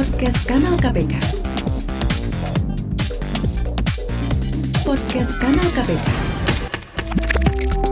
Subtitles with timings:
[0.00, 1.12] Podcast Kanal KPK.
[4.80, 6.08] Podcast Kanal KPK.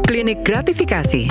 [0.09, 1.29] Klinik gratifikasi.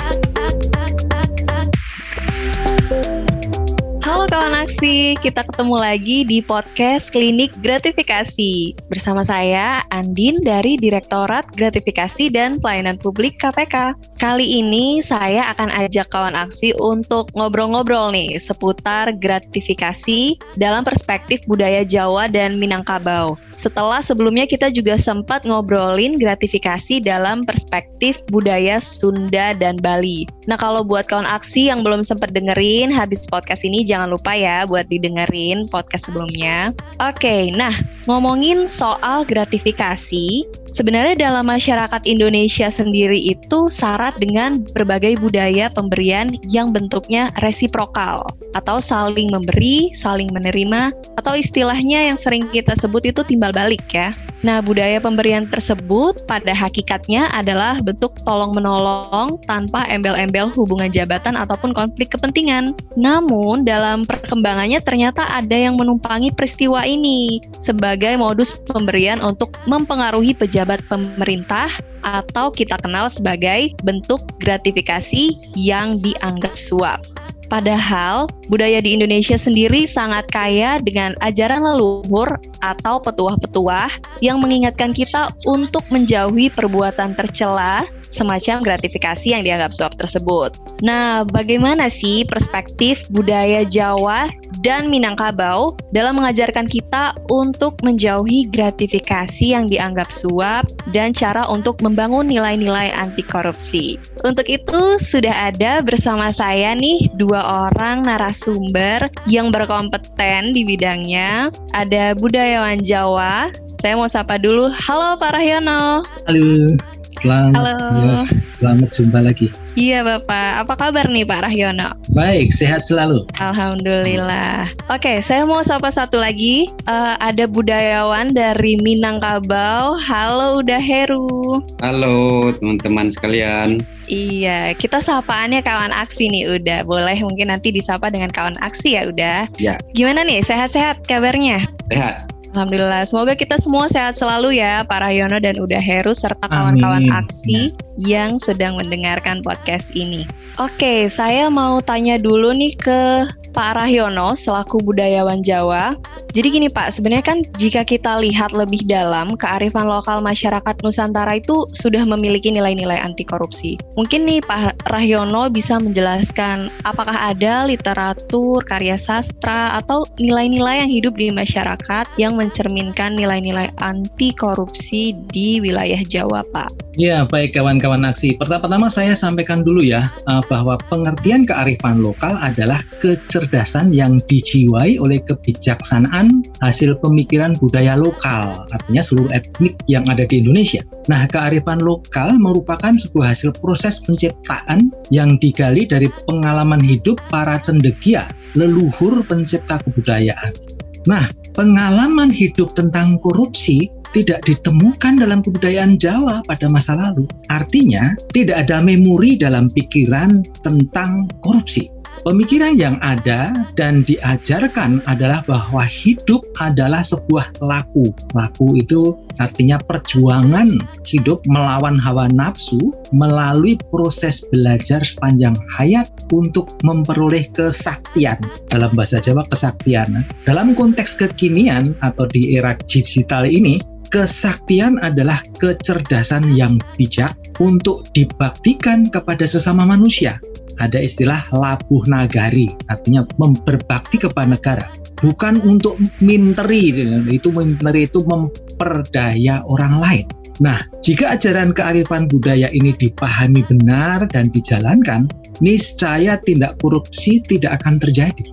[4.18, 8.74] Halo kawan aksi, kita ketemu lagi di podcast Klinik Gratifikasi.
[8.90, 13.94] Bersama saya, Andin dari Direktorat Gratifikasi dan Pelayanan Publik KPK.
[14.18, 21.86] Kali ini saya akan ajak kawan aksi untuk ngobrol-ngobrol nih seputar gratifikasi dalam perspektif budaya
[21.86, 23.38] Jawa dan Minangkabau.
[23.54, 30.26] Setelah sebelumnya kita juga sempat ngobrolin gratifikasi dalam perspektif budaya Sunda dan Bali.
[30.50, 34.64] Nah kalau buat kawan aksi yang belum sempat dengerin habis podcast ini jangan lupa ya
[34.66, 36.72] buat didengerin podcast sebelumnya.
[37.04, 37.76] Oke, nah
[38.08, 46.76] ngomongin soal gratifikasi, sebenarnya dalam masyarakat Indonesia sendiri itu syarat dengan berbagai budaya pemberian yang
[46.76, 53.54] bentuknya resiprokal atau saling memberi, saling menerima, atau istilahnya yang sering kita sebut itu timbal
[53.54, 54.12] balik ya.
[54.46, 62.14] Nah, budaya pemberian tersebut pada hakikatnya adalah bentuk tolong-menolong tanpa embel-embel hubungan jabatan ataupun konflik
[62.14, 62.78] kepentingan.
[62.94, 70.57] Namun, dalam perkembangannya ternyata ada yang menumpangi peristiwa ini sebagai modus pemberian untuk mempengaruhi pejabat
[70.88, 71.68] pemerintah
[72.02, 77.04] atau kita kenal sebagai bentuk gratifikasi yang dianggap suap.
[77.48, 85.32] Padahal budaya di Indonesia sendiri sangat kaya dengan ajaran leluhur atau petuah-petuah yang mengingatkan kita
[85.48, 90.56] untuk menjauhi perbuatan tercela semacam gratifikasi yang dianggap suap tersebut.
[90.84, 94.32] Nah, bagaimana sih perspektif budaya Jawa
[94.64, 102.26] dan Minangkabau dalam mengajarkan kita untuk menjauhi gratifikasi yang dianggap suap dan cara untuk membangun
[102.26, 104.00] nilai-nilai anti korupsi.
[104.24, 111.54] Untuk itu sudah ada bersama saya nih dua orang narasumber yang berkompeten di bidangnya.
[111.74, 113.54] Ada budayawan Jawa.
[113.78, 114.74] Saya mau sapa dulu.
[114.74, 116.02] Halo Pak Rahyono.
[116.26, 116.97] Halo.
[117.18, 117.78] Selamat, Halo.
[117.98, 118.16] ya,
[118.54, 119.48] selamat jumpa lagi.
[119.74, 121.90] Iya Bapak, apa kabar nih Pak Rahyono?
[122.14, 123.26] Baik, sehat selalu.
[123.42, 124.70] Alhamdulillah.
[124.94, 126.70] Oke, saya mau sapa satu lagi.
[126.86, 129.98] Eh, ada budayawan dari Minangkabau.
[129.98, 131.62] Halo Udah Heru.
[131.82, 133.82] Halo teman-teman sekalian.
[134.08, 136.86] Iya, kita sapaannya kawan aksi nih udah.
[136.86, 139.50] Boleh mungkin nanti disapa dengan kawan aksi ya udah.
[139.58, 139.76] Ya.
[139.98, 141.66] Gimana nih, sehat-sehat kabarnya?
[141.90, 142.37] Sehat.
[142.58, 147.70] Alhamdulillah, semoga kita semua sehat selalu ya, Pak Rahyono dan Uda Heru serta kawan-kawan aksi
[148.02, 150.26] yang sedang mendengarkan podcast ini.
[150.58, 155.98] Oke, saya mau tanya dulu nih ke Pak Rahyono selaku budayawan Jawa.
[156.30, 161.66] Jadi gini Pak, sebenarnya kan jika kita lihat lebih dalam, kearifan lokal masyarakat Nusantara itu
[161.74, 163.74] sudah memiliki nilai-nilai anti korupsi.
[163.98, 171.18] Mungkin nih Pak Rahyono bisa menjelaskan apakah ada literatur, karya sastra, atau nilai-nilai yang hidup
[171.18, 176.96] di masyarakat yang mencerminkan nilai-nilai anti korupsi di wilayah Jawa, Pak.
[176.98, 178.40] Ya, baik kawan-kawan aksi.
[178.42, 185.22] Pertama-tama saya sampaikan dulu ya eh, bahwa pengertian kearifan lokal adalah kecerdasan yang dijiwai oleh
[185.22, 190.82] kebijaksanaan hasil pemikiran budaya lokal, artinya seluruh etnik yang ada di Indonesia.
[191.06, 198.26] Nah, kearifan lokal merupakan sebuah hasil proses penciptaan yang digali dari pengalaman hidup para cendekia,
[198.58, 200.78] leluhur pencipta kebudayaan.
[201.08, 201.24] Nah,
[201.58, 207.28] pengalaman hidup tentang korupsi tidak ditemukan dalam kebudayaan Jawa pada masa lalu.
[207.52, 211.97] Artinya, tidak ada memori dalam pikiran tentang korupsi.
[212.28, 218.12] Pemikiran yang ada dan diajarkan adalah bahwa hidup adalah sebuah laku.
[218.36, 220.76] Laku itu artinya perjuangan
[221.08, 228.44] hidup melawan hawa nafsu melalui proses belajar sepanjang hayat untuk memperoleh kesaktian.
[228.68, 230.28] Dalam bahasa Jawa kesaktian.
[230.44, 233.80] Dalam konteks kekinian atau di era digital ini,
[234.12, 240.40] kesaktian adalah kecerdasan yang bijak untuk dibaktikan kepada sesama manusia.
[240.78, 244.86] Ada istilah labuh nagari, artinya memberbakti kepada negara.
[245.18, 246.94] Bukan untuk minteri,
[247.26, 250.26] itu minteri itu memperdaya orang lain.
[250.58, 255.30] Nah, jika ajaran kearifan budaya ini dipahami benar dan dijalankan,
[255.62, 258.46] niscaya tindak korupsi tidak akan terjadi.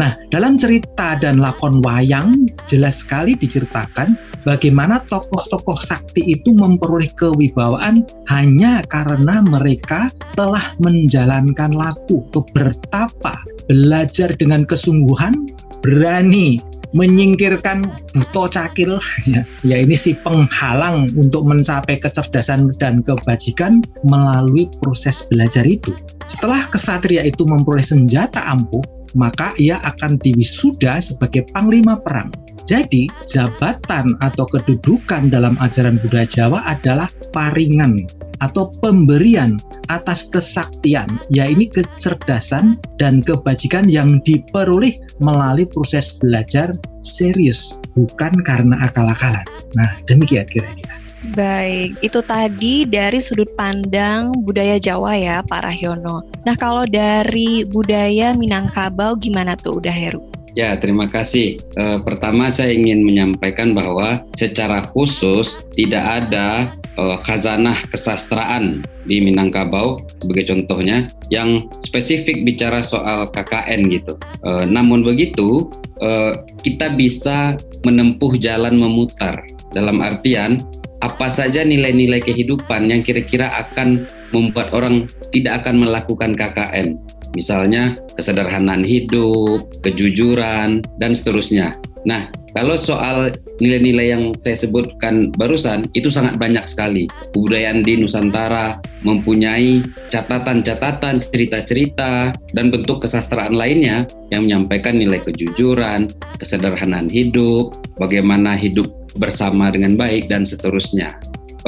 [0.00, 8.04] Nah, dalam cerita dan lakon wayang jelas sekali diceritakan bagaimana tokoh-tokoh sakti itu memperoleh kewibawaan
[8.32, 13.34] hanya karena mereka telah menjalankan laku, bertapa,
[13.68, 15.52] belajar dengan kesungguhan,
[15.84, 16.60] berani
[16.94, 18.98] menyingkirkan buto cakil
[19.30, 25.94] ya, ya ini si penghalang untuk mencapai kecerdasan dan kebajikan melalui proses belajar itu.
[26.26, 28.82] Setelah kesatria itu memperoleh senjata ampuh,
[29.14, 32.30] maka ia akan diwisuda sebagai panglima perang.
[32.70, 38.06] Jadi, jabatan atau kedudukan dalam ajaran budaya Jawa adalah paringan
[38.38, 39.58] atau pemberian
[39.90, 49.44] atas kesaktian, yaitu kecerdasan dan kebajikan yang diperoleh melalui proses belajar serius, bukan karena akal-akalan.
[49.74, 50.94] Nah, demikian kira-kira.
[51.34, 56.22] Baik, itu tadi dari sudut pandang budaya Jawa ya, Pak Rahyono.
[56.46, 60.39] Nah, kalau dari budaya Minangkabau gimana tuh, udah Heru?
[60.58, 61.58] Ya, terima kasih.
[61.78, 70.02] E, pertama saya ingin menyampaikan bahwa secara khusus tidak ada e, khazanah kesastraan di Minangkabau
[70.18, 74.18] sebagai contohnya yang spesifik bicara soal KKN gitu.
[74.42, 75.70] E, namun begitu,
[76.02, 76.34] e,
[76.66, 77.54] kita bisa
[77.86, 79.38] menempuh jalan memutar
[79.70, 80.58] dalam artian
[81.00, 84.04] apa saja nilai-nilai kehidupan yang kira-kira akan
[84.36, 87.00] membuat orang tidak akan melakukan KKN
[87.34, 91.74] misalnya kesederhanaan hidup, kejujuran, dan seterusnya.
[92.08, 93.30] Nah, kalau soal
[93.62, 97.06] nilai-nilai yang saya sebutkan barusan, itu sangat banyak sekali.
[97.30, 106.10] Kebudayaan di Nusantara mempunyai catatan-catatan, cerita-cerita, dan bentuk kesastraan lainnya yang menyampaikan nilai kejujuran,
[106.42, 108.88] kesederhanaan hidup, bagaimana hidup
[109.20, 111.06] bersama dengan baik, dan seterusnya.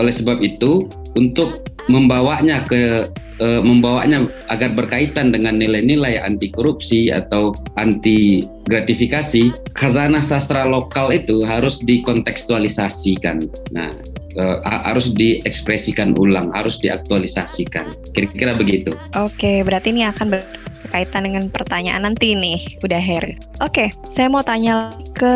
[0.00, 3.10] Oleh sebab itu, untuk membawanya ke
[3.42, 11.42] e, membawanya agar berkaitan dengan nilai-nilai anti korupsi atau anti gratifikasi, khazanah sastra lokal itu
[11.42, 13.42] harus dikontekstualisasikan.
[13.74, 13.90] Nah,
[14.38, 17.90] e, harus diekspresikan ulang, harus diaktualisasikan.
[18.14, 18.94] Kira-kira begitu.
[19.18, 23.34] Oke, berarti ini akan berkaitan dengan pertanyaan nanti nih, udah Her.
[23.58, 25.34] Oke, saya mau tanya ke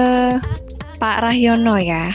[0.96, 2.08] Pak Rahyono ya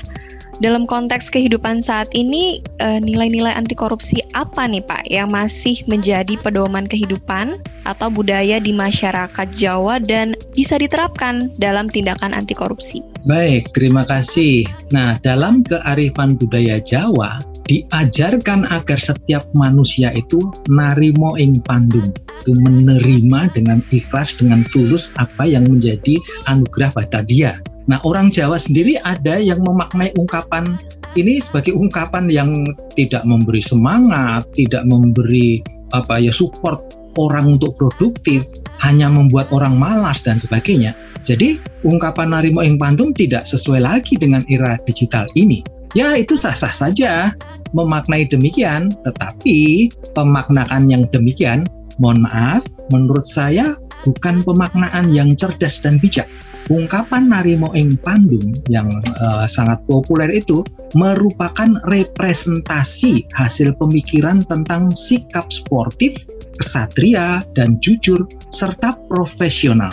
[0.62, 6.38] dalam konteks kehidupan saat ini eh, nilai-nilai anti korupsi apa nih Pak yang masih menjadi
[6.38, 13.02] pedoman kehidupan atau budaya di masyarakat Jawa dan bisa diterapkan dalam tindakan anti korupsi?
[13.26, 14.70] Baik, terima kasih.
[14.94, 23.54] Nah, dalam kearifan budaya Jawa diajarkan agar setiap manusia itu narimo ing pandum itu menerima
[23.54, 26.18] dengan ikhlas dengan tulus apa yang menjadi
[26.50, 27.54] anugerah pada dia
[27.92, 30.80] Nah, orang Jawa sendiri ada yang memaknai ungkapan
[31.20, 32.64] ini sebagai ungkapan yang
[32.96, 35.60] tidak memberi semangat, tidak memberi
[35.92, 36.80] apa ya support
[37.20, 38.48] orang untuk produktif,
[38.80, 40.96] hanya membuat orang malas dan sebagainya.
[41.28, 45.60] Jadi, ungkapan Narimo ing Pantum tidak sesuai lagi dengan era digital ini.
[45.92, 47.36] Ya, itu sah-sah saja
[47.76, 51.68] memaknai demikian, tetapi pemaknaan yang demikian,
[52.00, 53.76] mohon maaf, menurut saya
[54.08, 56.32] bukan pemaknaan yang cerdas dan bijak
[56.72, 58.88] ungkapan Narimo ing Pandung yang
[59.20, 60.64] uh, sangat populer itu
[60.96, 66.16] merupakan representasi hasil pemikiran tentang sikap sportif,
[66.56, 69.92] kesatria, dan jujur, serta profesional.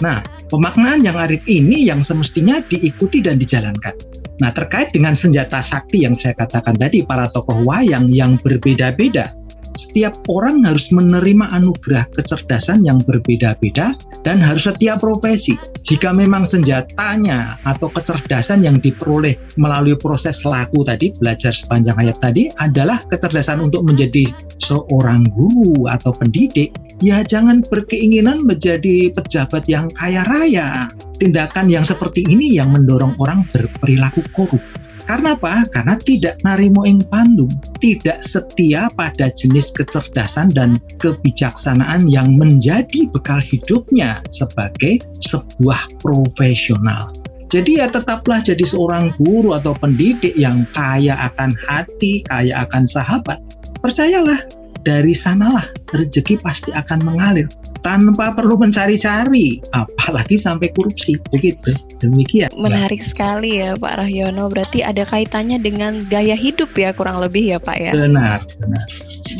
[0.00, 3.92] Nah, pemaknaan yang arif ini yang semestinya diikuti dan dijalankan.
[4.40, 9.36] Nah, terkait dengan senjata sakti yang saya katakan tadi, para tokoh wayang yang berbeda-beda
[9.78, 13.94] setiap orang harus menerima anugerah kecerdasan yang berbeda-beda
[14.26, 15.54] dan harus setiap profesi.
[15.86, 22.50] Jika memang senjatanya atau kecerdasan yang diperoleh melalui proses laku tadi, belajar sepanjang hayat tadi
[22.60, 24.28] adalah kecerdasan untuk menjadi
[24.60, 30.92] seorang guru atau pendidik, ya jangan berkeinginan menjadi pejabat yang kaya raya.
[31.16, 34.62] Tindakan yang seperti ini yang mendorong orang berperilaku korup.
[35.10, 35.66] Karena apa?
[35.74, 37.50] Karena tidak narimo ing pandum,
[37.82, 47.10] tidak setia pada jenis kecerdasan dan kebijaksanaan yang menjadi bekal hidupnya sebagai sebuah profesional.
[47.50, 53.42] Jadi ya tetaplah jadi seorang guru atau pendidik yang kaya akan hati, kaya akan sahabat.
[53.82, 54.38] Percayalah,
[54.82, 57.46] dari sanalah rezeki pasti akan mengalir
[57.80, 61.16] tanpa perlu mencari-cari, apalagi sampai korupsi.
[61.32, 61.72] Begitu.
[62.00, 62.52] Demikian.
[62.56, 63.08] Menarik ya.
[63.08, 64.48] sekali ya Pak Rahyono.
[64.52, 67.92] Berarti ada kaitannya dengan gaya hidup ya kurang lebih ya Pak ya.
[67.92, 68.84] Benar, benar.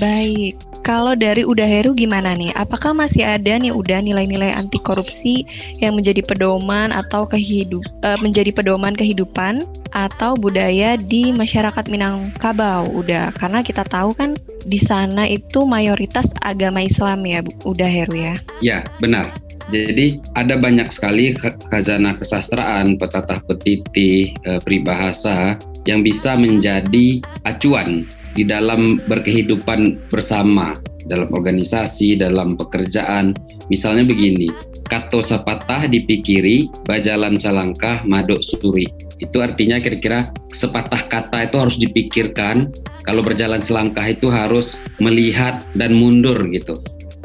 [0.00, 0.56] Baik.
[0.90, 2.50] Kalau dari Udah Heru gimana nih?
[2.58, 5.46] Apakah masih ada nih udah nilai-nilai anti korupsi
[5.78, 9.62] yang menjadi pedoman atau kehidup uh, menjadi pedoman kehidupan
[9.94, 12.90] atau budaya di masyarakat Minangkabau?
[12.90, 14.34] Udah karena kita tahu kan
[14.66, 18.34] di sana itu mayoritas agama Islam ya, Udah Heru ya.
[18.58, 19.30] Ya, benar.
[19.70, 21.38] Jadi ada banyak sekali
[21.70, 25.54] khazanah kesastraan, petatah petiti, eh, peribahasa
[25.86, 28.02] yang bisa menjadi acuan
[28.34, 30.74] di dalam berkehidupan bersama
[31.10, 33.34] dalam organisasi, dalam pekerjaan.
[33.70, 34.50] Misalnya begini,
[34.86, 38.86] kato sepatah dipikiri, bajalan salangkah, madok suri.
[39.20, 42.66] Itu artinya kira-kira sepatah kata itu harus dipikirkan,
[43.04, 46.76] kalau berjalan selangkah itu harus melihat dan mundur gitu.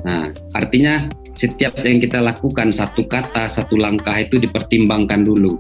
[0.05, 1.01] Nah, artinya
[1.35, 5.57] setiap yang kita lakukan satu kata, satu langkah itu dipertimbangkan dulu.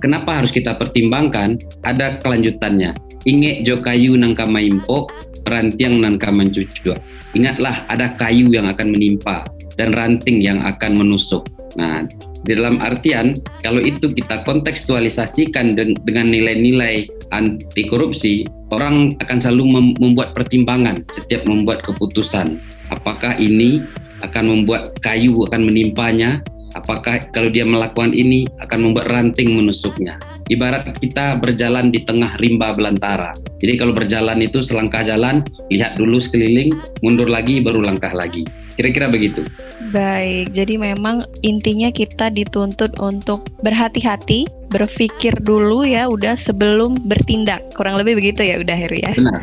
[0.00, 1.60] Kenapa harus kita pertimbangkan?
[1.84, 3.09] Ada kelanjutannya.
[3.28, 5.10] Inge jo kayu nang kamaimpo,
[5.44, 6.96] rantiang nang kamancucua.
[7.36, 9.44] Ingatlah ada kayu yang akan menimpa
[9.76, 11.44] dan ranting yang akan menusuk.
[11.78, 12.02] Nah,
[12.48, 21.04] dalam artian kalau itu kita kontekstualisasikan dengan nilai-nilai anti korupsi, orang akan selalu membuat pertimbangan
[21.12, 22.56] setiap membuat keputusan.
[22.90, 23.84] Apakah ini
[24.24, 26.40] akan membuat kayu akan menimpanya
[26.78, 30.22] Apakah kalau dia melakukan ini akan membuat ranting menusuknya?
[30.50, 33.34] Ibarat kita berjalan di tengah rimba belantara.
[33.58, 36.70] Jadi kalau berjalan itu selangkah jalan, lihat dulu sekeliling,
[37.02, 38.46] mundur lagi baru langkah lagi.
[38.74, 39.46] Kira-kira begitu.
[39.90, 47.66] Baik, jadi memang intinya kita dituntut untuk berhati-hati, berpikir dulu ya udah sebelum bertindak.
[47.74, 49.12] Kurang lebih begitu ya udah Heru ya.
[49.14, 49.42] Benar.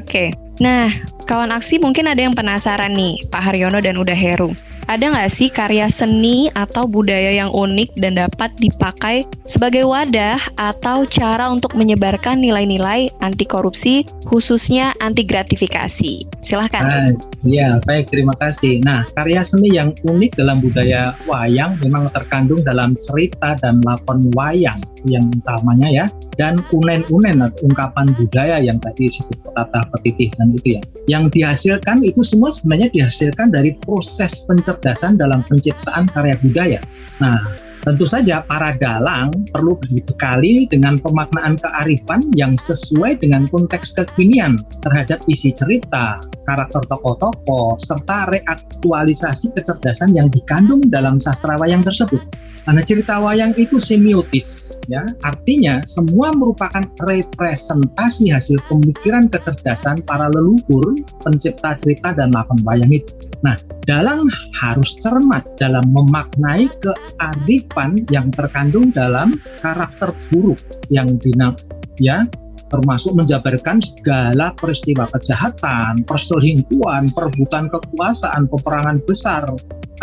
[0.00, 0.32] Oke.
[0.56, 0.88] Nah,
[1.28, 5.50] kawan aksi mungkin ada yang penasaran nih, Pak Haryono dan Uda Heru ada nggak sih
[5.50, 12.38] karya seni atau budaya yang unik dan dapat dipakai sebagai wadah atau cara untuk menyebarkan
[12.38, 16.26] nilai-nilai anti korupsi, khususnya anti gratifikasi?
[16.42, 17.10] Silahkan.
[17.46, 18.82] Iya, baik, terima kasih.
[18.82, 24.78] Nah, karya seni yang unik dalam budaya wayang memang terkandung dalam cerita dan lakon wayang
[25.08, 26.04] yang utamanya ya,
[26.36, 30.82] dan unen-unen atau ungkapan budaya yang tadi disebut tata petitih dan itu ya.
[31.08, 36.80] Yang dihasilkan itu semua sebenarnya dihasilkan dari proses pencernaan kecerdasan dalam penciptaan karya budaya.
[37.22, 37.38] Nah,
[37.86, 45.22] tentu saja para dalang perlu dibekali dengan pemaknaan kearifan yang sesuai dengan konteks kekinian terhadap
[45.30, 52.22] isi cerita, karakter tokoh-tokoh, serta reaktualisasi kecerdasan yang dikandung dalam sastra wayang tersebut.
[52.66, 60.98] Karena cerita wayang itu semiotis, ya, artinya semua merupakan representasi hasil pemikiran kecerdasan para leluhur
[61.22, 63.06] pencipta cerita dan lakon wayang itu.
[63.46, 63.54] Nah,
[63.86, 64.26] dalang
[64.58, 70.58] harus cermat dalam memaknai kearifan yang terkandung dalam karakter buruk
[70.90, 71.54] yang dinam,
[72.02, 72.26] ya,
[72.70, 79.46] termasuk menjabarkan segala peristiwa kejahatan, perselingkuhan, perebutan kekuasaan, peperangan besar,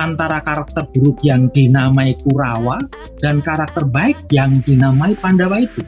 [0.01, 2.81] antara karakter buruk yang dinamai Kurawa
[3.19, 5.83] dan karakter baik yang dinamai Pandawa itu.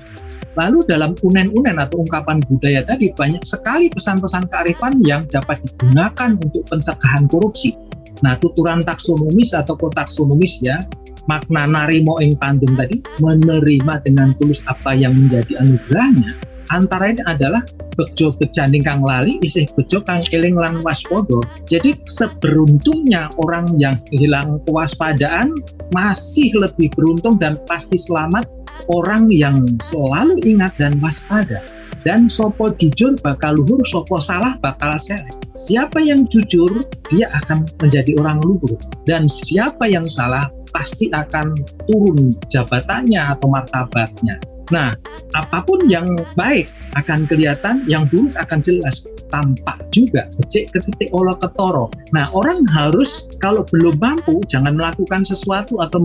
[0.55, 6.63] Lalu dalam unen-unen atau ungkapan budaya tadi banyak sekali pesan-pesan kearifan yang dapat digunakan untuk
[6.71, 7.75] pencegahan korupsi.
[8.23, 10.79] Nah, tuturan taksonomis atau kotaksonomis ya,
[11.27, 17.61] makna narimo ing pandum tadi menerima dengan tulus apa yang menjadi anugerahnya antara ini adalah
[17.95, 24.59] bejo bejaning kang lali isih bejo kang eling lan waspodo jadi seberuntungnya orang yang hilang
[24.67, 25.55] kewaspadaan
[25.95, 28.47] masih lebih beruntung dan pasti selamat
[28.91, 31.63] orang yang selalu ingat dan waspada
[32.05, 35.25] dan sopo jujur bakal luhur, sopo salah bakal seret.
[35.57, 38.77] Siapa yang jujur, dia akan menjadi orang luhur.
[39.09, 41.57] Dan siapa yang salah, pasti akan
[41.89, 44.37] turun jabatannya atau martabatnya.
[44.73, 44.95] Nah,
[45.37, 51.09] apa pun yang baik akan kelihatan, yang buruk akan jelas tampak juga becek ke titik
[51.11, 51.89] olah ketoro.
[52.13, 55.99] Nah, orang harus kalau belum mampu jangan melakukan sesuatu atau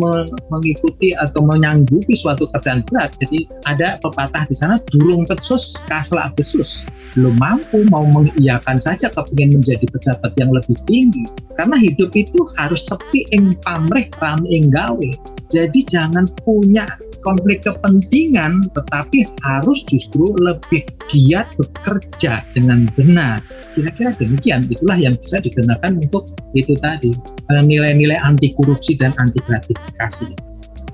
[0.51, 3.15] mengikuti atau menyanggupi suatu kerjaan berat.
[3.23, 6.89] Jadi ada pepatah di sana durung pesus kaslak besus.
[7.15, 11.27] Belum mampu mau mengiyakan saja kepingin menjadi pejabat yang lebih tinggi.
[11.55, 15.11] Karena hidup itu harus sepi ing pamrih ram ing gawe.
[15.51, 16.87] Jadi jangan punya
[17.23, 23.41] konflik kepentingan, tetapi harus justru lebih giat bekerja dengan benar.
[23.73, 27.15] Kira-kira demikian, itulah yang bisa digunakan untuk itu tadi,
[27.51, 30.50] eh, nilai-nilai anti korupsi dan anti gratifikasi.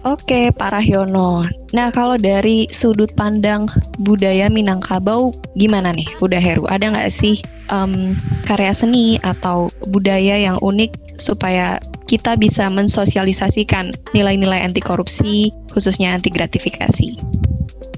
[0.06, 1.42] Oke, Pak Rahyono.
[1.74, 3.66] Nah, kalau dari sudut pandang
[3.98, 6.06] budaya Minangkabau, gimana nih?
[6.22, 7.42] Udah Heru, ada nggak sih
[7.74, 8.14] um,
[8.46, 16.30] karya seni atau budaya yang unik supaya kita bisa mensosialisasikan nilai-nilai anti korupsi, khususnya anti
[16.30, 17.10] gratifikasi.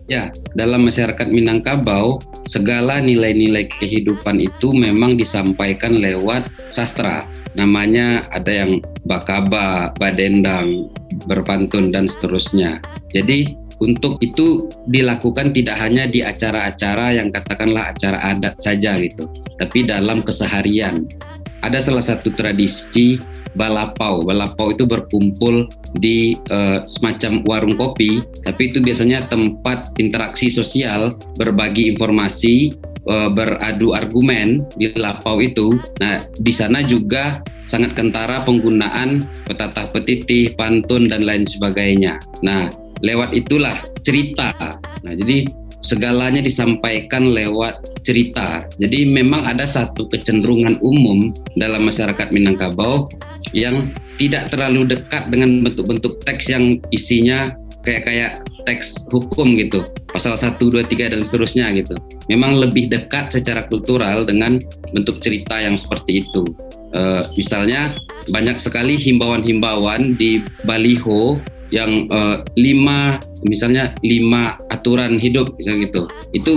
[0.08, 2.16] Ya, dalam masyarakat Minangkabau,
[2.48, 7.20] segala nilai-nilai kehidupan itu memang disampaikan lewat sastra.
[7.52, 10.92] Namanya ada yang bakaba, badendang,
[11.26, 12.78] berpantun, dan seterusnya.
[13.16, 19.24] Jadi, untuk itu dilakukan tidak hanya di acara-acara yang katakanlah acara adat saja gitu,
[19.56, 21.08] tapi dalam keseharian.
[21.62, 23.18] Ada salah satu tradisi
[23.58, 24.22] balapau.
[24.22, 25.66] Balapau itu berkumpul
[25.98, 32.70] di uh, semacam warung kopi, tapi itu biasanya tempat interaksi sosial, berbagi informasi,
[33.08, 35.74] uh, beradu argumen di lapau itu.
[35.98, 42.20] Nah, di sana juga sangat kentara penggunaan petatah petitih, pantun dan lain sebagainya.
[42.44, 42.68] Nah,
[43.00, 44.52] lewat itulah cerita.
[45.02, 45.48] Nah, jadi
[45.78, 48.66] segalanya disampaikan lewat cerita.
[48.82, 53.06] Jadi memang ada satu kecenderungan umum dalam masyarakat Minangkabau
[53.54, 53.86] yang
[54.18, 57.46] tidak terlalu dekat dengan bentuk-bentuk teks yang isinya
[57.87, 58.32] kayak kayak
[58.68, 59.85] teks hukum gitu.
[60.12, 61.94] Pasal 1, 2, 3 dan seterusnya gitu.
[62.28, 64.61] Memang lebih dekat secara kultural dengan
[64.92, 66.44] bentuk cerita yang seperti itu.
[66.92, 67.92] Uh, misalnya
[68.30, 71.37] banyak sekali himbauan-himbauan di baliho
[71.68, 76.02] yang uh, lima misalnya lima aturan hidup misalnya gitu.
[76.32, 76.52] Itu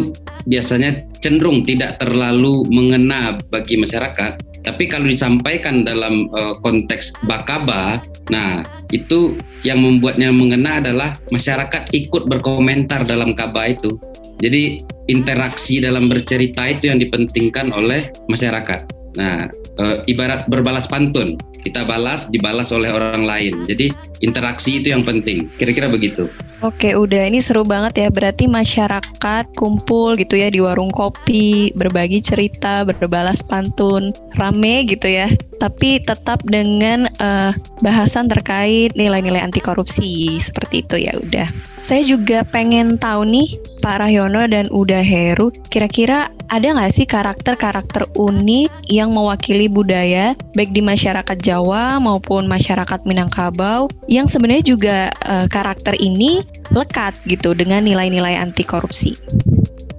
[0.47, 8.61] biasanya cenderung tidak terlalu mengena bagi masyarakat tapi kalau disampaikan dalam uh, konteks bakaba nah
[8.93, 9.33] itu
[9.65, 13.97] yang membuatnya mengena adalah masyarakat ikut berkomentar dalam kaba itu.
[14.41, 18.79] Jadi interaksi dalam bercerita itu yang dipentingkan oleh masyarakat.
[19.17, 19.49] Nah
[19.81, 23.53] uh, ibarat berbalas pantun kita balas dibalas oleh orang lain.
[23.65, 23.93] Jadi
[24.25, 25.47] interaksi itu yang penting.
[25.55, 26.27] Kira-kira begitu.
[26.61, 28.07] Oke, udah ini seru banget ya.
[28.13, 35.25] Berarti masyarakat kumpul gitu ya di warung kopi, berbagi cerita, berbalas pantun, rame gitu ya.
[35.57, 41.49] Tapi tetap dengan uh, bahasan terkait nilai-nilai anti korupsi seperti itu ya udah.
[41.81, 48.05] Saya juga pengen tahu nih Pak Rahyono dan Uda Heru, kira-kira ada nggak sih karakter-karakter
[48.13, 55.47] unik yang mewakili budaya baik di masyarakat Jawa maupun masyarakat Minangkabau yang sebenarnya juga uh,
[55.47, 59.17] karakter ini lekat gitu dengan nilai-nilai anti korupsi.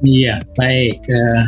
[0.03, 1.03] Iya, baik.
[1.11, 1.45] Eh,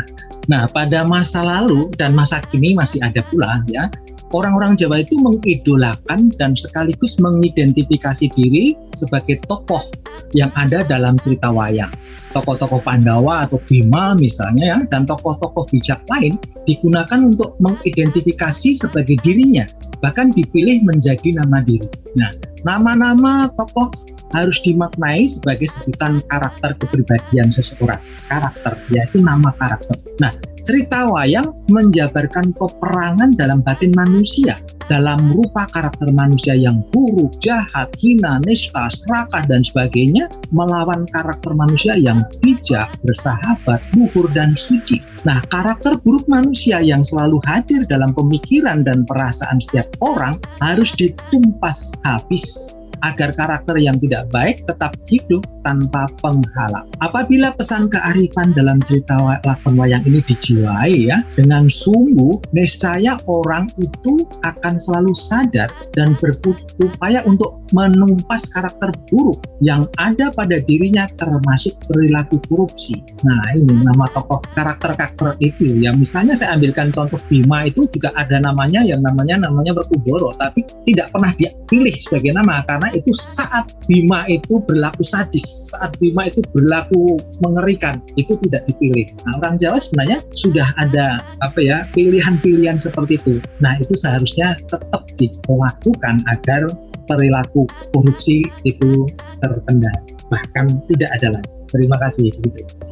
[0.50, 3.90] nah, pada masa lalu dan masa kini masih ada pula ya
[4.35, 9.87] orang-orang Jawa itu mengidolakan dan sekaligus mengidentifikasi diri sebagai tokoh
[10.35, 11.90] yang ada dalam cerita wayang.
[12.35, 16.35] Tokoh-tokoh Pandawa atau Bima misalnya ya, dan tokoh-tokoh bijak lain
[16.66, 19.62] digunakan untuk mengidentifikasi sebagai dirinya,
[20.02, 21.87] bahkan dipilih menjadi nama diri.
[22.18, 22.35] Nah,
[22.66, 28.03] nama-nama tokoh harus dimaknai sebagai sebutan karakter kepribadian seseorang.
[28.26, 29.97] Karakter, yaitu nama karakter.
[30.19, 30.35] Nah,
[30.67, 38.41] cerita wayang menjabarkan peperangan dalam batin manusia dalam rupa karakter manusia yang buruk, jahat, hina,
[38.45, 45.01] nista, serakah, dan sebagainya melawan karakter manusia yang bijak, bersahabat, luhur, dan suci.
[45.25, 51.97] Nah, karakter buruk manusia yang selalu hadir dalam pemikiran dan perasaan setiap orang harus ditumpas
[52.05, 56.88] habis agar karakter yang tidak baik tetap hidup tanpa penghalang.
[57.01, 64.25] Apabila pesan kearifan dalam cerita lakon wayang ini dijiwai ya dengan sungguh, niscaya orang itu
[64.45, 72.38] akan selalu sadar dan berupaya untuk menumpas karakter buruk yang ada pada dirinya termasuk perilaku
[72.47, 73.01] korupsi.
[73.25, 78.38] Nah ini nama tokoh karakter-karakter itu ya misalnya saya ambilkan contoh Bima itu juga ada
[78.38, 84.24] namanya yang namanya namanya Berkudoro tapi tidak pernah dipilih sebagai nama karena itu saat Bima
[84.30, 89.11] itu berlaku sadis, saat Bima itu berlaku mengerikan, itu tidak dipilih.
[89.26, 93.35] Nah, orang Jawa sebenarnya sudah ada apa ya pilihan-pilihan seperti itu.
[93.61, 96.70] Nah, itu seharusnya tetap dilakukan agar
[97.04, 99.04] perilaku korupsi itu
[99.44, 101.50] terkendali, bahkan tidak ada lagi.
[101.74, 102.30] Terima kasih.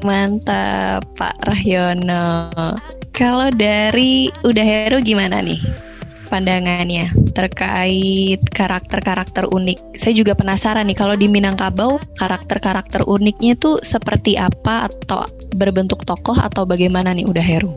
[0.03, 2.51] Mantap, Pak Rahyono.
[3.15, 5.92] Kalau dari Udah Heru gimana nih?
[6.33, 9.93] Pandangannya terkait karakter-karakter unik.
[9.93, 15.29] Saya juga penasaran nih kalau di Minangkabau karakter-karakter uniknya itu seperti apa atau
[15.61, 17.77] berbentuk tokoh atau bagaimana nih udah Heru?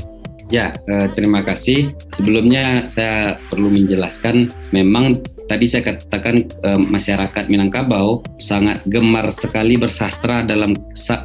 [0.54, 1.92] Ya, eh, terima kasih.
[2.16, 10.42] Sebelumnya saya perlu menjelaskan memang tadi saya katakan eh, masyarakat Minangkabau sangat gemar sekali bersastra
[10.46, 10.74] dalam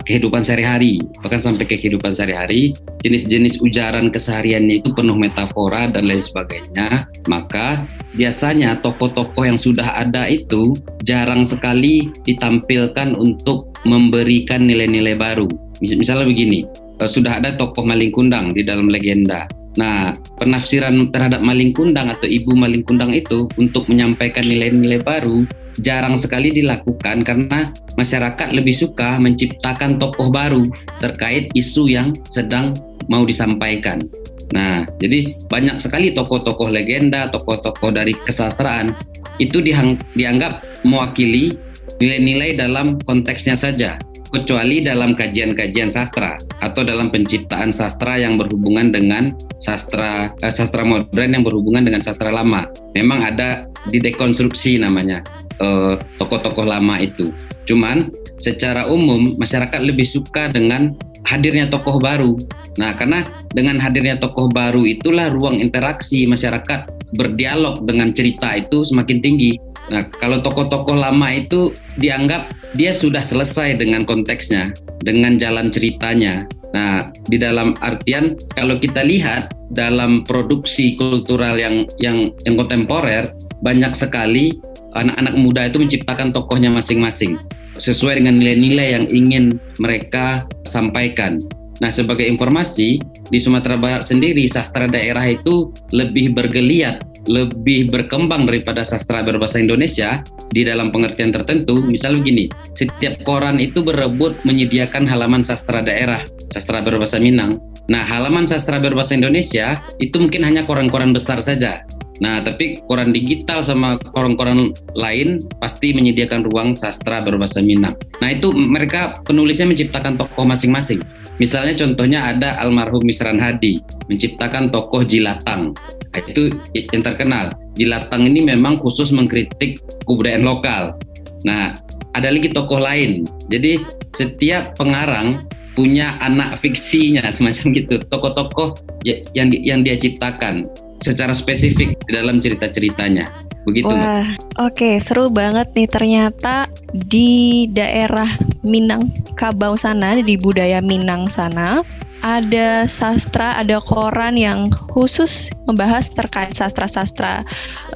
[0.07, 2.77] kehidupan sehari-hari, bahkan sampai ke kehidupan sehari-hari.
[3.01, 7.09] Jenis-jenis ujaran kesehariannya itu penuh metafora dan lain sebagainya.
[7.33, 7.81] Maka
[8.15, 15.49] biasanya tokoh-tokoh yang sudah ada itu jarang sekali ditampilkan untuk memberikan nilai-nilai baru.
[15.81, 16.69] Misalnya begini,
[17.01, 22.27] eh, sudah ada tokoh maling kundang di dalam legenda Nah, penafsiran terhadap maling kundang atau
[22.27, 25.47] ibu maling kundang itu untuk menyampaikan nilai-nilai baru
[25.79, 30.67] jarang sekali dilakukan karena masyarakat lebih suka menciptakan tokoh baru
[30.99, 32.75] terkait isu yang sedang
[33.07, 34.03] mau disampaikan.
[34.51, 38.99] Nah, jadi banyak sekali tokoh-tokoh legenda, tokoh-tokoh dari kesastraan
[39.39, 41.55] itu dianggap mewakili
[42.03, 43.95] nilai-nilai dalam konteksnya saja
[44.31, 49.27] kecuali dalam kajian-kajian sastra atau dalam penciptaan sastra yang berhubungan dengan
[49.59, 52.71] sastra eh, sastra modern yang berhubungan dengan sastra lama.
[52.95, 55.21] Memang ada di dekonstruksi namanya
[55.59, 57.27] eh, tokoh-tokoh lama itu.
[57.67, 60.97] Cuman secara umum masyarakat lebih suka dengan
[61.29, 62.35] hadirnya tokoh baru.
[62.81, 63.23] Nah, karena
[63.53, 69.53] dengan hadirnya tokoh baru itulah ruang interaksi masyarakat berdialog dengan cerita itu semakin tinggi.
[69.91, 74.71] Nah, kalau tokoh-tokoh lama itu dianggap dia sudah selesai dengan konteksnya,
[75.03, 76.47] dengan jalan ceritanya.
[76.71, 83.27] Nah, di dalam artian kalau kita lihat dalam produksi kultural yang yang yang kontemporer
[83.59, 84.55] banyak sekali
[84.95, 87.39] anak-anak muda itu menciptakan tokohnya masing-masing
[87.81, 89.45] sesuai dengan nilai-nilai yang ingin
[89.81, 91.41] mereka sampaikan.
[91.81, 93.01] Nah, sebagai informasi,
[93.33, 100.21] di Sumatera Barat sendiri sastra daerah itu lebih bergeliat, lebih berkembang daripada sastra berbahasa Indonesia
[100.53, 101.81] di dalam pengertian tertentu.
[101.81, 102.45] Misalnya begini,
[102.77, 106.21] setiap koran itu berebut menyediakan halaman sastra daerah,
[106.53, 107.57] sastra berbahasa Minang.
[107.89, 109.73] Nah, halaman sastra berbahasa Indonesia
[110.05, 111.81] itu mungkin hanya koran-koran besar saja.
[112.21, 117.97] Nah, tapi koran digital sama koran-koran lain pasti menyediakan ruang sastra berbahasa Minang.
[118.21, 121.01] Nah, itu mereka penulisnya menciptakan tokoh masing-masing.
[121.41, 123.81] Misalnya contohnya ada almarhum Misran Hadi
[124.13, 125.73] menciptakan tokoh Jilatang.
[126.13, 127.57] Nah, itu yang terkenal.
[127.81, 131.01] Jilatang ini memang khusus mengkritik kebudayaan lokal.
[131.49, 131.73] Nah,
[132.13, 133.25] ada lagi tokoh lain.
[133.49, 133.81] Jadi
[134.13, 135.41] setiap pengarang
[135.73, 138.77] punya anak fiksinya semacam gitu, tokoh-tokoh
[139.09, 140.69] ya, yang yang dia ciptakan
[141.01, 143.27] secara spesifik di dalam cerita-ceritanya.
[143.69, 143.93] Begitu.
[143.93, 144.25] Wah,
[144.57, 148.29] oke, okay, seru banget nih ternyata di daerah
[148.65, 151.85] Minangkabau sana, di budaya Minang sana,
[152.25, 157.45] ada sastra, ada koran yang khusus membahas terkait sastra-sastra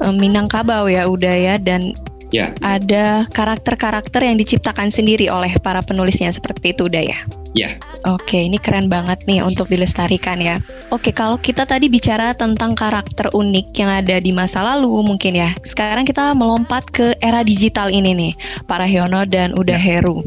[0.05, 1.97] um, Minangkabau ya, udah ya dan
[2.35, 2.51] Ya.
[2.59, 7.19] Ada karakter-karakter yang diciptakan sendiri oleh para penulisnya seperti itu udah ya?
[7.55, 7.79] Ya.
[8.03, 10.59] Oke, ini keren banget nih untuk dilestarikan ya.
[10.91, 15.55] Oke, kalau kita tadi bicara tentang karakter unik yang ada di masa lalu mungkin ya.
[15.63, 18.33] Sekarang kita melompat ke era digital ini nih,
[18.67, 19.79] para Hyono dan Uda ya.
[19.79, 20.19] Heru.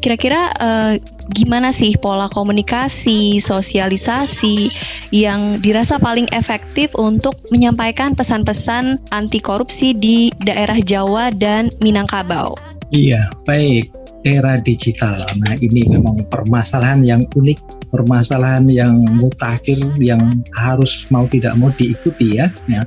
[0.00, 0.96] Kira-kira uh,
[1.32, 4.70] gimana sih pola komunikasi, sosialisasi
[5.14, 12.58] yang dirasa paling efektif untuk menyampaikan pesan-pesan anti korupsi di daerah Jawa dan Minangkabau?
[12.90, 13.94] Iya, baik.
[14.20, 15.16] Era digital.
[15.16, 22.36] Nah, ini memang permasalahan yang unik, permasalahan yang mutakhir yang harus mau tidak mau diikuti
[22.36, 22.52] ya.
[22.68, 22.84] ya.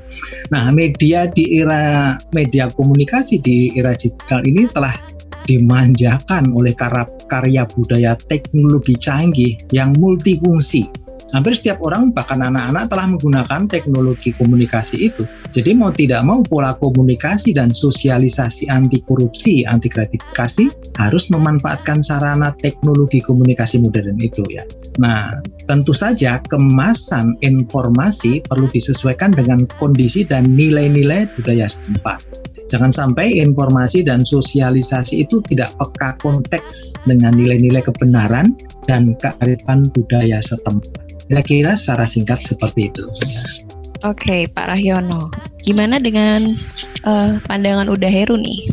[0.53, 4.93] Nah, media di era media komunikasi di era digital ini telah
[5.45, 6.73] dimanjakan oleh
[7.27, 11.03] karya budaya teknologi canggih yang multifungsi.
[11.33, 15.25] Hampir setiap orang, bahkan anak-anak telah menggunakan teknologi komunikasi itu.
[15.49, 20.69] Jadi mau tidak mau pola komunikasi dan sosialisasi anti korupsi, anti gratifikasi
[21.01, 24.61] harus memanfaatkan sarana teknologi komunikasi modern itu ya.
[25.01, 32.42] Nah, tentu saja kemasan informasi perlu disesuaikan dengan kondisi dan nilai-nilai budaya setempat.
[32.71, 38.55] Jangan sampai informasi dan sosialisasi itu tidak peka konteks dengan nilai-nilai kebenaran
[38.87, 41.03] dan kearifan budaya setempat.
[41.27, 43.03] Kira-kira secara singkat seperti itu.
[44.03, 45.31] Oke, Pak Rahyono.
[45.63, 46.39] Gimana dengan
[47.07, 48.67] uh, pandangan Uda Heru nih?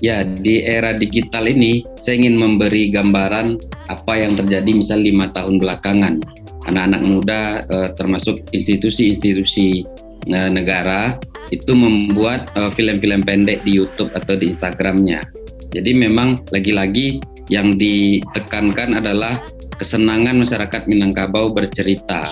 [0.00, 3.60] Ya, di era digital ini saya ingin memberi gambaran
[3.92, 6.24] apa yang terjadi misal lima tahun belakangan.
[6.64, 9.84] Anak-anak muda uh, termasuk institusi-institusi
[10.28, 11.16] uh, negara
[11.50, 15.24] itu membuat uh, film-film pendek di YouTube atau di Instagramnya.
[15.70, 19.42] Jadi memang lagi-lagi yang ditekankan adalah
[19.78, 22.22] kesenangan masyarakat Minangkabau bercerita.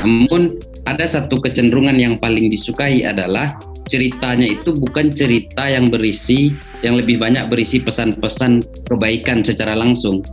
[0.00, 0.52] Namun
[0.84, 3.56] ada satu kecenderungan yang paling disukai adalah
[3.88, 10.24] ceritanya itu bukan cerita yang berisi yang lebih banyak berisi pesan-pesan kebaikan secara langsung.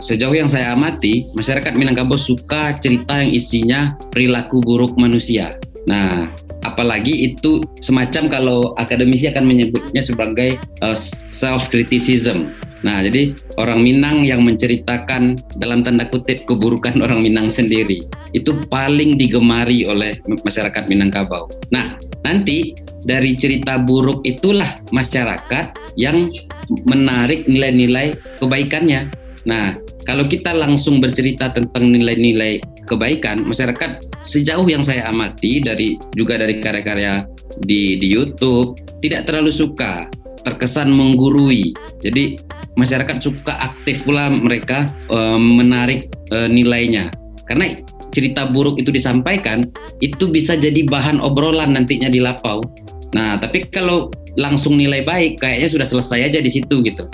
[0.00, 5.52] Sejauh yang saya amati, masyarakat Minangkabau suka cerita yang isinya perilaku buruk manusia.
[5.84, 6.24] Nah,
[6.70, 10.96] apalagi itu semacam kalau akademisi akan menyebutnya sebagai uh,
[11.34, 12.54] self criticism.
[12.80, 18.00] Nah, jadi orang Minang yang menceritakan dalam tanda kutip keburukan orang Minang sendiri
[18.32, 21.50] itu paling digemari oleh masyarakat Minangkabau.
[21.74, 21.92] Nah,
[22.24, 22.72] nanti
[23.04, 26.28] dari cerita buruk itulah masyarakat yang
[26.88, 29.12] menarik nilai-nilai kebaikannya.
[29.44, 36.34] Nah, kalau kita langsung bercerita tentang nilai-nilai kebaikan, masyarakat sejauh yang saya amati dari juga
[36.34, 37.22] dari karya-karya
[37.62, 40.10] di di YouTube tidak terlalu suka
[40.42, 41.76] terkesan menggurui.
[42.00, 42.36] Jadi
[42.76, 47.12] masyarakat suka aktif pula mereka e, menarik e, nilainya.
[47.44, 47.76] Karena
[48.10, 49.66] cerita buruk itu disampaikan,
[50.02, 52.62] itu bisa jadi bahan obrolan nantinya di lapau.
[53.14, 57.04] Nah, tapi kalau langsung nilai baik, kayaknya sudah selesai aja di situ gitu.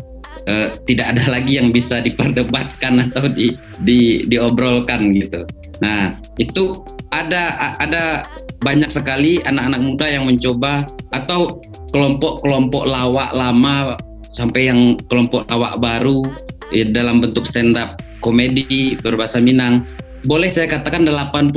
[0.46, 5.42] E, tidak ada lagi yang bisa diperdebatkan atau di, di diobrolkan gitu.
[5.82, 6.72] Nah, itu
[7.12, 8.24] ada ada
[8.64, 11.60] banyak sekali anak-anak muda yang mencoba atau
[11.92, 13.94] kelompok-kelompok lawak lama
[14.32, 16.24] sampai yang kelompok lawak baru
[16.72, 19.84] ya, dalam bentuk stand up komedi berbahasa Minang.
[20.26, 21.54] Boleh saya katakan 80%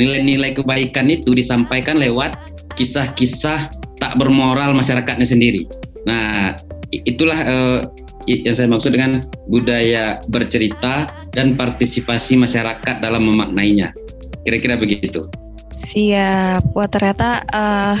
[0.00, 2.38] nilai-nilai kebaikan itu disampaikan lewat
[2.78, 3.68] kisah-kisah
[4.00, 5.68] tak bermoral masyarakatnya sendiri.
[6.08, 6.56] Nah,
[6.88, 7.78] itulah eh,
[8.46, 13.90] yang saya maksud dengan budaya bercerita dan partisipasi masyarakat dalam memaknainya.
[14.46, 15.26] Kira-kira begitu.
[15.70, 16.74] Siap.
[16.74, 17.94] Wah ternyata uh,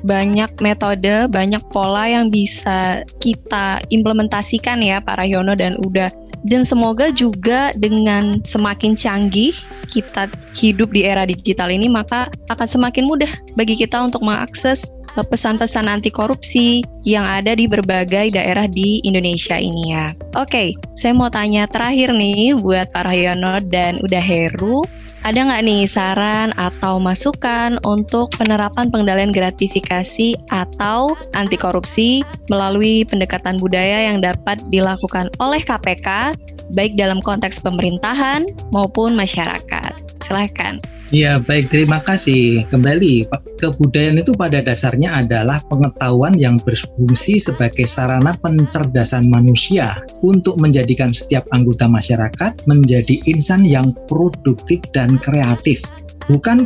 [0.00, 6.08] banyak metode, banyak pola yang bisa kita implementasikan ya Pak Rahyono dan udah
[6.48, 9.52] dan semoga juga dengan semakin canggih
[9.92, 10.24] kita
[10.56, 13.28] hidup di era digital ini maka akan semakin mudah
[13.60, 19.94] bagi kita untuk mengakses pesan-pesan anti korupsi yang ada di berbagai daerah di Indonesia ini
[19.96, 20.12] ya.
[20.38, 24.86] Oke, saya mau tanya terakhir nih buat Pak Rahyono dan Udah Heru.
[25.20, 33.60] Ada nggak nih saran atau masukan untuk penerapan pengendalian gratifikasi atau anti korupsi melalui pendekatan
[33.60, 36.32] budaya yang dapat dilakukan oleh KPK
[36.72, 40.09] baik dalam konteks pemerintahan maupun masyarakat?
[40.20, 40.78] Silahkan.
[41.10, 41.74] Ya, baik.
[41.74, 42.62] Terima kasih.
[42.70, 43.26] Kembali,
[43.58, 51.50] kebudayaan itu pada dasarnya adalah pengetahuan yang berfungsi sebagai sarana pencerdasan manusia untuk menjadikan setiap
[51.50, 55.82] anggota masyarakat menjadi insan yang produktif dan kreatif.
[56.30, 56.62] Bukan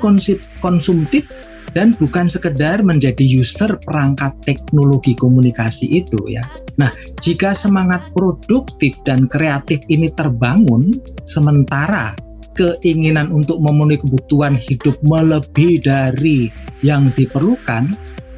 [0.61, 6.45] konsumtif dan bukan sekedar menjadi user perangkat teknologi komunikasi itu ya.
[6.77, 6.93] Nah,
[7.25, 10.95] jika semangat produktif dan kreatif ini terbangun
[11.27, 12.15] sementara
[12.55, 16.49] keinginan untuk memenuhi kebutuhan hidup melebihi dari
[16.81, 17.91] yang diperlukan,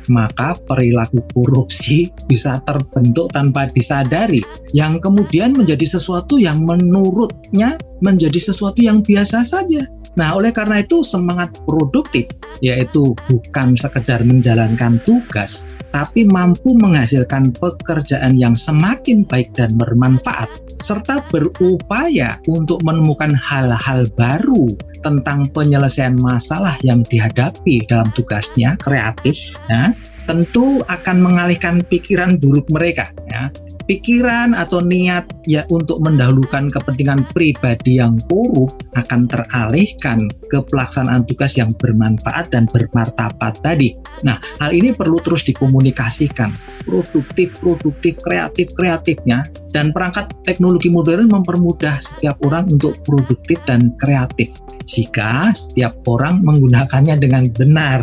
[0.09, 4.43] maka perilaku korupsi bisa terbentuk tanpa disadari,
[4.75, 9.87] yang kemudian menjadi sesuatu yang menurutnya menjadi sesuatu yang biasa saja.
[10.17, 12.25] Nah, oleh karena itu semangat produktif
[12.65, 20.49] yaitu bukan sekedar menjalankan tugas, tapi mampu menghasilkan pekerjaan yang semakin baik dan bermanfaat
[20.81, 29.93] serta berupaya untuk menemukan hal-hal baru tentang penyelesaian masalah yang dihadapi dalam tugasnya kreatif ya,
[30.27, 33.49] tentu akan mengalihkan pikiran buruk mereka ya
[33.87, 41.55] pikiran atau niat ya untuk mendahulukan kepentingan pribadi yang korup akan teralihkan ke pelaksanaan tugas
[41.55, 43.95] yang bermanfaat dan bermartabat tadi.
[44.27, 46.51] Nah, hal ini perlu terus dikomunikasikan.
[46.87, 54.55] Produktif, produktif, kreatif, kreatifnya dan perangkat teknologi modern mempermudah setiap orang untuk produktif dan kreatif
[54.87, 58.03] jika setiap orang menggunakannya dengan benar.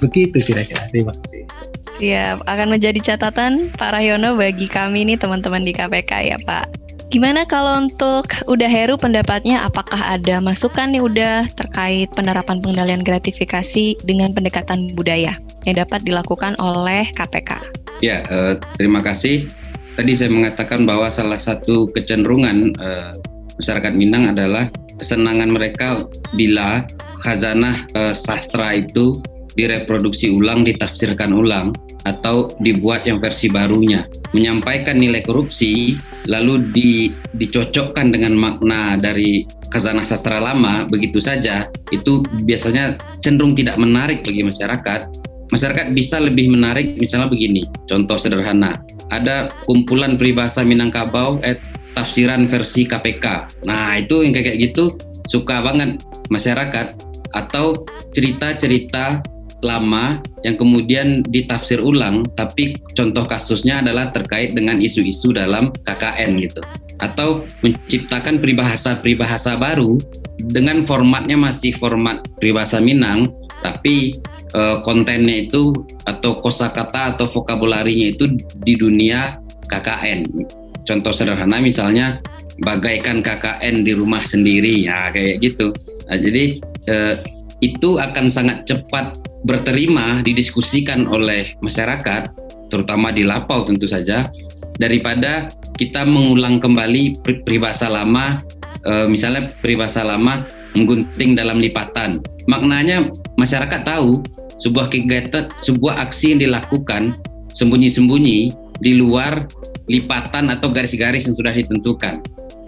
[0.00, 0.80] Begitu kira-kira.
[0.88, 1.69] Terima kasih.
[2.00, 6.72] Siap, akan menjadi catatan Pak Rahyono bagi kami nih teman-teman di KPK ya Pak.
[7.12, 14.00] Gimana kalau untuk udah Heru pendapatnya apakah ada masukan nih udah terkait penerapan pengendalian gratifikasi
[14.08, 15.36] dengan pendekatan budaya
[15.68, 17.60] yang dapat dilakukan oleh KPK?
[18.00, 19.44] Ya, eh, terima kasih.
[19.92, 23.12] Tadi saya mengatakan bahwa salah satu kecenderungan eh,
[23.60, 26.00] masyarakat Minang adalah kesenangan mereka
[26.32, 26.88] bila
[27.20, 29.20] khazanah eh, sastra itu
[29.52, 34.04] direproduksi ulang, ditafsirkan ulang atau dibuat yang versi barunya.
[34.30, 35.98] Menyampaikan nilai korupsi
[36.30, 36.90] lalu di,
[37.34, 44.46] dicocokkan dengan makna dari khazanah sastra lama begitu saja itu biasanya cenderung tidak menarik bagi
[44.46, 45.00] masyarakat.
[45.50, 48.78] Masyarakat bisa lebih menarik misalnya begini, contoh sederhana.
[49.10, 51.58] Ada kumpulan peribahasa Minangkabau eh,
[51.98, 53.58] tafsiran versi KPK.
[53.66, 54.94] Nah, itu yang kayak gitu
[55.26, 55.98] suka banget
[56.30, 56.94] masyarakat
[57.34, 59.22] atau cerita-cerita
[59.60, 66.60] lama yang kemudian ditafsir ulang, tapi contoh kasusnya adalah terkait dengan isu-isu dalam KKN gitu.
[67.00, 69.96] Atau menciptakan peribahasa-peribahasa baru
[70.36, 73.28] dengan formatnya masih format peribahasa Minang,
[73.60, 74.16] tapi
[74.52, 75.72] e, kontennya itu
[76.04, 78.24] atau kosakata atau vokabularinya itu
[78.64, 79.36] di dunia
[79.68, 80.20] KKN.
[80.84, 82.16] Contoh sederhana misalnya
[82.64, 85.72] bagaikan KKN di rumah sendiri ya kayak gitu.
[86.08, 86.44] Nah, jadi
[86.88, 86.96] e,
[87.60, 92.32] itu akan sangat cepat berterima didiskusikan oleh masyarakat,
[92.68, 94.28] terutama di Lapau tentu saja,
[94.76, 98.40] daripada kita mengulang kembali peribahasa lama,
[98.84, 100.44] e, misalnya peribahasa lama
[100.76, 102.20] menggunting dalam lipatan.
[102.48, 104.20] Maknanya masyarakat tahu
[104.60, 107.16] sebuah kegiatan, sebuah aksi yang dilakukan
[107.56, 109.48] sembunyi-sembunyi di luar
[109.88, 112.20] lipatan atau garis-garis yang sudah ditentukan.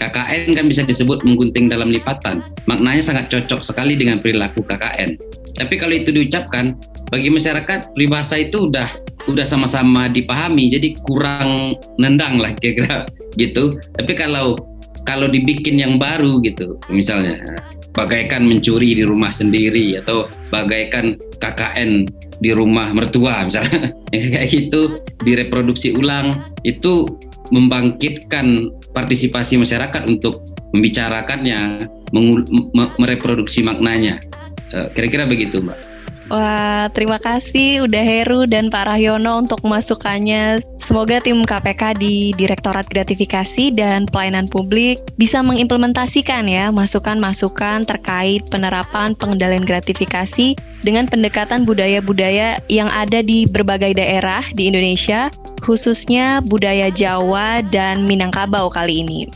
[0.02, 2.42] KKN kan bisa disebut menggunting dalam lipatan.
[2.66, 5.14] Maknanya sangat cocok sekali dengan perilaku KKN.
[5.54, 6.74] Tapi kalau itu diucapkan
[7.12, 8.90] bagi masyarakat peribahasa itu udah
[9.30, 13.06] udah sama-sama dipahami, jadi kurang nendang lah kira-kira
[13.42, 13.78] gitu.
[13.94, 14.58] Tapi kalau
[15.06, 17.38] kalau dibikin yang baru gitu, misalnya
[17.94, 22.08] bagaikan mencuri di rumah sendiri atau bagaikan KKN
[22.42, 26.34] di rumah mertua misalnya kayak gitu direproduksi ulang
[26.66, 27.06] itu
[27.54, 31.84] membangkitkan partisipasi masyarakat untuk membicarakannya,
[32.96, 34.20] mereproduksi maknanya.
[34.72, 35.91] Eh, kira-kira begitu, Mbak.
[36.32, 40.64] Wah, terima kasih udah Heru dan Pak Rahyono untuk masukannya.
[40.80, 49.12] Semoga tim KPK di Direktorat Gratifikasi dan Pelayanan Publik bisa mengimplementasikan ya masukan-masukan terkait penerapan
[49.12, 55.28] pengendalian gratifikasi dengan pendekatan budaya-budaya yang ada di berbagai daerah di Indonesia,
[55.60, 59.28] khususnya budaya Jawa dan Minangkabau kali ini.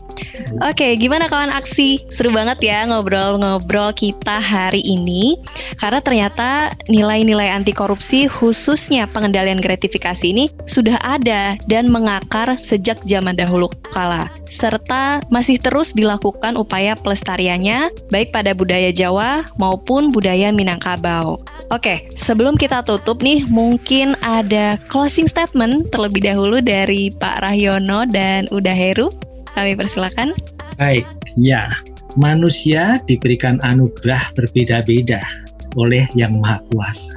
[0.65, 2.01] Oke, gimana kawan aksi?
[2.09, 5.37] Seru banget ya ngobrol-ngobrol kita hari ini.
[5.77, 13.35] Karena ternyata nilai-nilai anti korupsi khususnya pengendalian gratifikasi ini sudah ada dan mengakar sejak zaman
[13.39, 14.31] dahulu kala.
[14.47, 21.43] Serta masih terus dilakukan upaya pelestariannya baik pada budaya Jawa maupun budaya Minangkabau.
[21.75, 28.47] Oke, sebelum kita tutup nih, mungkin ada closing statement terlebih dahulu dari Pak Rahyono dan
[28.55, 29.11] Uda Heru.
[29.59, 30.31] Kami persilakan.
[30.79, 31.67] Baik, ya.
[32.17, 35.21] Manusia diberikan anugerah berbeda-beda
[35.77, 37.17] oleh Yang Maha Kuasa.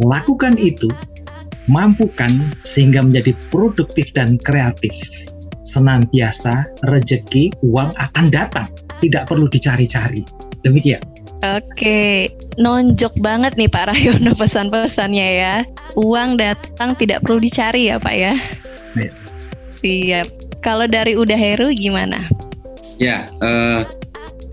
[0.00, 0.88] Lakukan itu,
[1.66, 4.94] mampukan sehingga menjadi produktif dan kreatif.
[5.66, 8.70] Senantiasa rezeki uang akan datang,
[9.02, 10.22] tidak perlu dicari-cari.
[10.62, 11.02] Demikian.
[11.44, 15.54] Oke, nonjok banget nih Pak Rayono pesan-pesannya ya.
[15.98, 18.34] Uang datang tidak perlu dicari ya Pak ya.
[18.96, 19.12] Ya.
[19.68, 20.26] Siap.
[20.64, 22.24] Kalau dari Uda Heru gimana?
[22.96, 23.84] Ya, uh,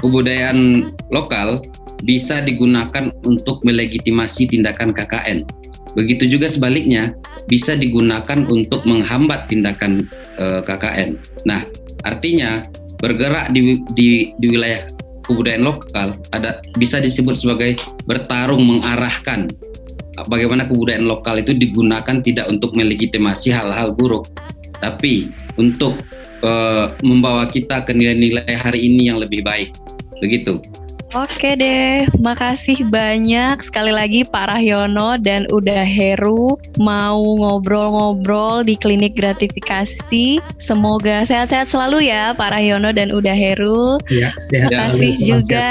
[0.03, 1.63] kebudayaan lokal
[2.03, 5.43] bisa digunakan untuk melegitimasi tindakan KKN.
[5.95, 7.15] Begitu juga sebaliknya,
[7.47, 10.07] bisa digunakan untuk menghambat tindakan
[10.39, 11.09] uh, eh, KKN.
[11.47, 11.63] Nah,
[12.03, 12.63] artinya
[12.99, 14.87] bergerak di, di, di wilayah
[15.23, 19.47] kebudayaan lokal ada bisa disebut sebagai bertarung mengarahkan
[20.29, 24.29] bagaimana kebudayaan lokal itu digunakan tidak untuk melegitimasi hal-hal buruk,
[24.77, 25.97] tapi untuk
[26.45, 29.73] uh, membawa kita ke nilai-nilai hari ini yang lebih baik.
[30.21, 30.61] Begitu.
[31.13, 39.13] Oke deh, makasih banyak sekali lagi Pak Rahyono dan udah Heru mau ngobrol-ngobrol di klinik
[39.13, 40.41] gratifikasi.
[40.57, 44.01] Semoga sehat-sehat selalu ya Pak Rahyono dan udah Heru.
[44.09, 45.69] Ya, sehat Makasih selalu, juga.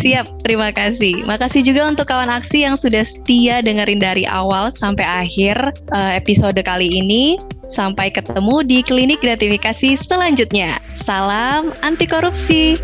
[0.00, 1.20] Siap, terima kasih.
[1.28, 5.60] Makasih juga untuk kawan aksi yang sudah setia dengerin dari awal sampai akhir
[5.92, 7.36] uh, episode kali ini.
[7.68, 10.80] Sampai ketemu di klinik gratifikasi selanjutnya.
[10.96, 12.80] Salam anti korupsi.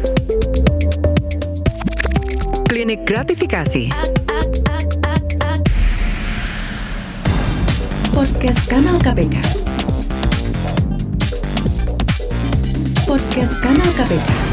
[2.70, 3.90] Klinik Gratifikasi.
[8.14, 9.42] Podcast Kanal KPK.
[13.10, 14.49] Podcast Kanal KPK.